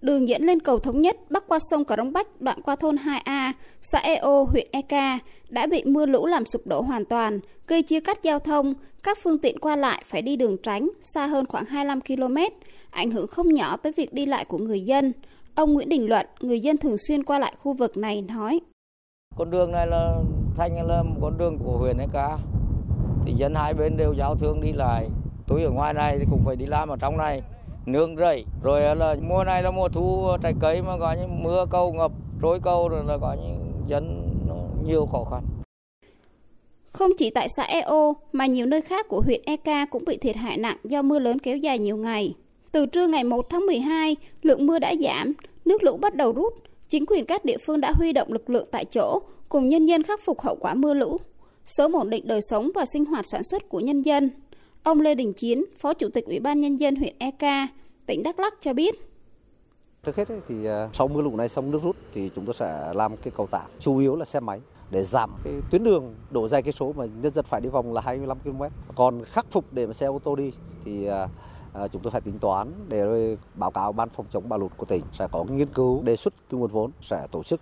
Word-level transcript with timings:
đường 0.00 0.28
dẫn 0.28 0.42
lên 0.42 0.60
cầu 0.60 0.78
Thống 0.78 1.00
Nhất 1.00 1.16
bắc 1.30 1.48
qua 1.48 1.58
sông 1.70 1.84
Cà 1.84 1.96
Rông 1.96 2.12
Bách 2.12 2.40
đoạn 2.40 2.62
qua 2.62 2.76
thôn 2.76 2.96
2A, 2.96 3.52
xã 3.82 3.98
Eo, 3.98 4.44
huyện 4.44 4.68
Eka 4.72 5.18
đã 5.48 5.66
bị 5.66 5.84
mưa 5.84 6.06
lũ 6.06 6.26
làm 6.26 6.44
sụp 6.44 6.66
đổ 6.66 6.80
hoàn 6.82 7.04
toàn, 7.04 7.40
gây 7.66 7.82
chia 7.82 8.00
cắt 8.00 8.22
giao 8.22 8.38
thông, 8.38 8.74
các 9.02 9.18
phương 9.22 9.38
tiện 9.38 9.58
qua 9.58 9.76
lại 9.76 10.02
phải 10.06 10.22
đi 10.22 10.36
đường 10.36 10.56
tránh 10.62 10.88
xa 11.14 11.26
hơn 11.26 11.46
khoảng 11.46 11.64
25 11.64 12.00
km, 12.00 12.36
ảnh 12.90 13.10
hưởng 13.10 13.26
không 13.26 13.52
nhỏ 13.52 13.76
tới 13.76 13.92
việc 13.96 14.12
đi 14.12 14.26
lại 14.26 14.44
của 14.44 14.58
người 14.58 14.80
dân. 14.80 15.12
Ông 15.54 15.72
Nguyễn 15.72 15.88
Đình 15.88 16.08
Luận, 16.08 16.26
người 16.40 16.60
dân 16.60 16.76
thường 16.76 16.96
xuyên 17.08 17.24
qua 17.24 17.38
lại 17.38 17.54
khu 17.58 17.72
vực 17.72 17.96
này 17.96 18.22
nói. 18.22 18.60
Con 19.36 19.50
đường 19.50 19.72
này 19.72 19.86
là 19.86 20.14
thành 20.56 20.86
là 20.86 21.02
một 21.02 21.18
con 21.22 21.38
đường 21.38 21.58
của 21.64 21.78
huyện 21.78 21.98
Eka, 21.98 22.36
thì 23.26 23.32
dân 23.32 23.54
hai 23.54 23.74
bên 23.74 23.96
đều 23.96 24.12
giao 24.12 24.34
thương 24.34 24.60
đi 24.60 24.72
lại. 24.72 25.08
Tôi 25.46 25.62
ở 25.62 25.70
ngoài 25.70 25.94
này 25.94 26.18
thì 26.18 26.24
cũng 26.30 26.42
phải 26.44 26.56
đi 26.56 26.66
làm 26.66 26.88
ở 26.88 26.96
trong 27.00 27.16
này 27.16 27.42
nương 27.92 28.16
rẫy 28.16 28.44
rồi 28.62 28.96
là 28.96 29.16
mùa 29.28 29.44
này 29.44 29.62
là 29.62 29.70
mùa 29.70 29.88
thu 29.88 30.26
trái 30.42 30.54
cây 30.60 30.82
mà 30.82 30.98
có 30.98 31.16
những 31.20 31.42
mưa 31.42 31.66
cầu 31.70 31.92
ngập 31.92 32.12
rối 32.40 32.60
cầu 32.62 32.88
rồi 32.88 33.04
là 33.06 33.18
có 33.20 33.36
những 33.42 33.82
dân 33.86 34.22
nhiều 34.86 35.06
khó 35.06 35.24
khăn 35.30 35.42
không 36.92 37.10
chỉ 37.18 37.30
tại 37.30 37.48
xã 37.56 37.62
EO 37.62 38.14
mà 38.32 38.46
nhiều 38.46 38.66
nơi 38.66 38.80
khác 38.80 39.08
của 39.08 39.20
huyện 39.20 39.40
Eka 39.44 39.86
cũng 39.86 40.04
bị 40.04 40.16
thiệt 40.16 40.36
hại 40.36 40.58
nặng 40.58 40.76
do 40.84 41.02
mưa 41.02 41.18
lớn 41.18 41.38
kéo 41.38 41.56
dài 41.56 41.78
nhiều 41.78 41.96
ngày. 41.96 42.34
Từ 42.72 42.86
trưa 42.86 43.06
ngày 43.06 43.24
1 43.24 43.50
tháng 43.50 43.66
12, 43.66 44.16
lượng 44.42 44.66
mưa 44.66 44.78
đã 44.78 44.94
giảm, 45.00 45.32
nước 45.64 45.82
lũ 45.82 45.96
bắt 45.96 46.14
đầu 46.14 46.32
rút. 46.32 46.54
Chính 46.88 47.06
quyền 47.06 47.26
các 47.26 47.44
địa 47.44 47.56
phương 47.66 47.80
đã 47.80 47.92
huy 47.94 48.12
động 48.12 48.32
lực 48.32 48.50
lượng 48.50 48.68
tại 48.70 48.84
chỗ 48.84 49.20
cùng 49.48 49.68
nhân 49.68 49.86
dân 49.86 50.02
khắc 50.02 50.20
phục 50.24 50.40
hậu 50.40 50.56
quả 50.56 50.74
mưa 50.74 50.94
lũ, 50.94 51.16
sớm 51.66 51.92
ổn 51.92 52.10
định 52.10 52.26
đời 52.26 52.40
sống 52.50 52.70
và 52.74 52.84
sinh 52.92 53.04
hoạt 53.04 53.24
sản 53.32 53.42
xuất 53.44 53.68
của 53.68 53.80
nhân 53.80 54.02
dân. 54.02 54.30
Ông 54.82 55.00
Lê 55.00 55.14
Đình 55.14 55.32
Chiến, 55.32 55.64
Phó 55.78 55.94
Chủ 55.94 56.08
tịch 56.08 56.24
Ủy 56.24 56.40
ban 56.40 56.60
Nhân 56.60 56.76
dân 56.76 56.96
huyện 56.96 57.14
Eka, 57.18 57.68
tỉnh 58.08 58.22
Đắk 58.22 58.38
Lắk 58.38 58.54
cho 58.60 58.72
biết. 58.72 58.94
Trước 60.04 60.16
hết 60.16 60.28
thì 60.48 60.64
à, 60.64 60.88
sau 60.92 61.08
mưa 61.08 61.22
lũ 61.22 61.36
này 61.36 61.48
xong 61.48 61.70
nước 61.70 61.82
rút 61.82 61.96
thì 62.12 62.30
chúng 62.34 62.44
tôi 62.44 62.54
sẽ 62.54 62.92
làm 62.94 63.16
cái 63.16 63.32
cầu 63.36 63.48
tạm, 63.50 63.70
chủ 63.78 63.98
yếu 63.98 64.16
là 64.16 64.24
xe 64.24 64.40
máy 64.40 64.60
để 64.90 65.02
giảm 65.02 65.30
cái 65.44 65.52
tuyến 65.70 65.84
đường 65.84 66.14
độ 66.30 66.48
dài 66.48 66.62
cái 66.62 66.72
số 66.72 66.92
mà 66.92 67.04
nhân 67.04 67.32
dân 67.32 67.44
phải 67.44 67.60
đi 67.60 67.68
vòng 67.68 67.92
là 67.92 68.00
25 68.00 68.38
km. 68.38 68.62
Còn 68.94 69.24
khắc 69.24 69.46
phục 69.50 69.64
để 69.72 69.86
mà 69.86 69.92
xe 69.92 70.06
ô 70.06 70.18
tô 70.18 70.36
đi 70.36 70.52
thì 70.84 71.06
à, 71.06 71.28
à 71.72 71.88
chúng 71.88 72.02
tôi 72.02 72.10
phải 72.10 72.20
tính 72.20 72.38
toán 72.38 72.72
để 72.88 73.36
báo 73.54 73.70
cáo 73.70 73.92
ban 73.92 74.08
phòng 74.08 74.26
chống 74.30 74.48
bão 74.48 74.58
lụt 74.58 74.72
của 74.76 74.86
tỉnh 74.86 75.02
sẽ 75.12 75.28
có 75.32 75.44
nghiên 75.44 75.68
cứu 75.68 76.02
đề 76.02 76.16
xuất 76.16 76.34
cái 76.50 76.60
nguồn 76.60 76.70
vốn 76.70 76.90
sẽ 77.00 77.26
tổ 77.30 77.42
chức 77.42 77.60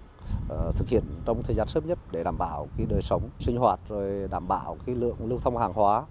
uh, 0.53 0.77
thực 0.77 0.89
hiện 0.89 1.03
trong 1.25 1.43
thời 1.43 1.55
gian 1.55 1.69
sớm 1.69 1.87
nhất 1.87 1.99
để 2.13 2.23
đảm 2.23 2.39
bảo 2.39 2.69
cái 2.77 2.87
đời 2.91 3.03
sống 3.03 3.29
sinh 3.39 3.57
hoạt 3.57 3.81
rồi 3.89 4.29
đảm 4.31 4.49
bảo 4.49 4.77
cái 4.87 4.95
lượng 4.95 5.17
lưu 5.25 5.39
thông 5.39 5.57
hàng 5.57 5.73
hóa 5.73 6.05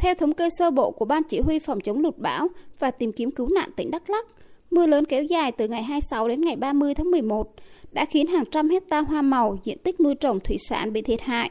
theo 0.00 0.14
thống 0.14 0.32
kê 0.32 0.48
sơ 0.50 0.70
bộ 0.70 0.90
của 0.90 1.04
Ban 1.04 1.22
Chỉ 1.22 1.40
huy 1.40 1.58
phòng 1.58 1.80
chống 1.80 2.00
lụt 2.00 2.18
bão 2.18 2.48
và 2.78 2.90
tìm 2.90 3.12
kiếm 3.12 3.30
cứu 3.30 3.48
nạn 3.54 3.70
tỉnh 3.76 3.90
Đắk 3.90 4.10
Lắk, 4.10 4.26
mưa 4.70 4.86
lớn 4.86 5.04
kéo 5.04 5.22
dài 5.22 5.52
từ 5.52 5.68
ngày 5.68 5.82
26 5.82 6.28
đến 6.28 6.40
ngày 6.40 6.56
30 6.56 6.94
tháng 6.94 7.10
11 7.10 7.54
đã 7.92 8.04
khiến 8.04 8.26
hàng 8.26 8.44
trăm 8.50 8.68
hecta 8.68 9.00
hoa 9.00 9.22
màu, 9.22 9.58
diện 9.64 9.78
tích 9.78 10.00
nuôi 10.00 10.14
trồng 10.14 10.40
thủy 10.40 10.56
sản 10.68 10.92
bị 10.92 11.02
thiệt 11.02 11.20
hại. 11.20 11.50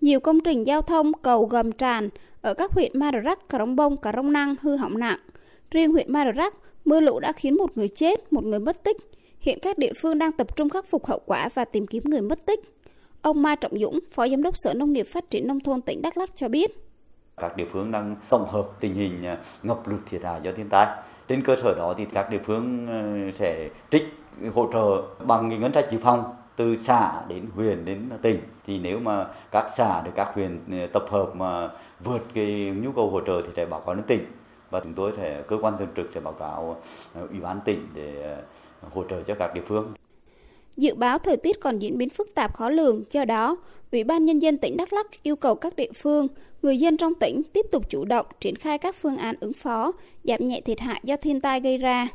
Nhiều 0.00 0.20
công 0.20 0.40
trình 0.40 0.66
giao 0.66 0.82
thông, 0.82 1.12
cầu 1.12 1.46
gầm 1.46 1.72
tràn 1.72 2.08
ở 2.40 2.54
các 2.54 2.72
huyện 2.72 2.98
Madarak, 2.98 3.48
Cà 3.48 3.58
Rông 3.58 3.76
Bông, 3.76 3.96
Cà 3.96 4.12
Rông 4.16 4.32
Năng 4.32 4.54
hư 4.60 4.76
hỏng 4.76 4.98
nặng. 4.98 5.18
Riêng 5.70 5.92
huyện 5.92 6.12
Madarak, 6.12 6.54
mưa 6.84 7.00
lũ 7.00 7.20
đã 7.20 7.32
khiến 7.32 7.56
một 7.56 7.76
người 7.76 7.88
chết, 7.88 8.32
một 8.32 8.44
người 8.44 8.60
mất 8.60 8.84
tích. 8.84 8.96
Hiện 9.40 9.58
các 9.62 9.78
địa 9.78 9.92
phương 10.02 10.18
đang 10.18 10.32
tập 10.32 10.56
trung 10.56 10.68
khắc 10.68 10.86
phục 10.86 11.06
hậu 11.06 11.20
quả 11.26 11.48
và 11.54 11.64
tìm 11.64 11.86
kiếm 11.86 12.02
người 12.06 12.20
mất 12.20 12.46
tích. 12.46 12.60
Ông 13.22 13.42
Mai 13.42 13.56
Trọng 13.56 13.78
Dũng, 13.78 13.98
Phó 14.10 14.28
Giám 14.28 14.42
đốc 14.42 14.56
Sở 14.56 14.74
Nông 14.74 14.92
nghiệp 14.92 15.06
Phát 15.06 15.30
triển 15.30 15.46
Nông 15.46 15.60
thôn 15.60 15.82
tỉnh 15.82 16.02
Đắk 16.02 16.16
Lắk 16.16 16.36
cho 16.36 16.48
biết 16.48 16.86
các 17.40 17.56
địa 17.56 17.64
phương 17.72 17.92
đang 17.92 18.16
tổng 18.30 18.48
hợp 18.48 18.66
tình 18.80 18.94
hình 18.94 19.26
à, 19.26 19.38
ngập 19.62 19.88
lụt 19.88 20.00
thiệt 20.06 20.24
hại 20.24 20.40
do 20.42 20.52
thiên 20.56 20.68
tai. 20.68 20.86
Trên 21.28 21.42
cơ 21.42 21.56
sở 21.56 21.74
đó 21.74 21.94
thì 21.96 22.04
các 22.04 22.30
địa 22.30 22.38
phương 22.44 22.86
ờ, 22.86 23.30
sẽ 23.32 23.68
trích, 23.90 24.04
hỗ 24.54 24.72
trợ 24.72 25.02
bằng 25.26 25.60
ngân 25.60 25.72
sách 25.72 25.90
dự 25.90 25.98
phòng 25.98 26.34
từ 26.56 26.76
xã 26.76 27.22
đến 27.28 27.46
huyện 27.54 27.84
đến 27.84 28.10
tỉnh. 28.22 28.40
Thì 28.66 28.78
nếu 28.78 28.98
mà 28.98 29.26
các 29.50 29.66
xã 29.76 30.00
được 30.00 30.10
các 30.14 30.34
huyện 30.34 30.60
ờ, 30.70 30.86
tập 30.86 31.04
hợp 31.10 31.36
mà 31.36 31.68
vượt 32.00 32.22
cái 32.34 32.72
nhu 32.82 32.92
cầu 32.92 33.10
hỗ 33.10 33.20
trợ 33.20 33.42
thì 33.46 33.48
sẽ 33.56 33.66
báo 33.66 33.80
cáo 33.80 33.94
đến 33.94 34.04
tỉnh. 34.04 34.24
Và 34.70 34.80
chúng 34.80 34.94
tôi 34.94 35.12
sẽ, 35.16 35.42
cơ 35.42 35.58
quan 35.62 35.78
thường 35.78 35.88
trực 35.96 36.10
sẽ 36.14 36.20
báo 36.20 36.32
cáo 36.32 36.76
ờ, 37.14 37.26
ủy 37.30 37.40
ban 37.40 37.60
tỉnh 37.60 37.88
để 37.94 38.36
hỗ 38.94 39.04
trợ 39.10 39.22
cho 39.22 39.34
các 39.34 39.54
địa 39.54 39.62
phương. 39.66 39.94
Dự 40.76 40.94
báo 40.94 41.18
thời 41.18 41.36
tiết 41.36 41.60
còn 41.60 41.78
diễn 41.78 41.98
biến 41.98 42.08
phức 42.08 42.34
tạp 42.34 42.54
khó 42.54 42.70
lường, 42.70 43.04
do 43.12 43.24
đó, 43.24 43.56
Ủy 43.92 44.04
ban 44.04 44.24
Nhân 44.24 44.38
dân 44.38 44.58
tỉnh 44.58 44.76
Đắk 44.76 44.92
Lắk 44.92 45.06
yêu 45.22 45.36
cầu 45.36 45.54
các 45.54 45.76
địa 45.76 45.92
phương, 45.92 46.28
người 46.62 46.78
dân 46.78 46.96
trong 46.96 47.14
tỉnh 47.14 47.42
tiếp 47.52 47.66
tục 47.72 47.90
chủ 47.90 48.04
động 48.04 48.26
triển 48.40 48.56
khai 48.56 48.78
các 48.78 48.96
phương 49.00 49.16
án 49.16 49.34
ứng 49.40 49.52
phó, 49.52 49.92
giảm 50.24 50.46
nhẹ 50.46 50.60
thiệt 50.60 50.80
hại 50.80 51.00
do 51.04 51.16
thiên 51.16 51.40
tai 51.40 51.60
gây 51.60 51.78
ra. 51.78 52.08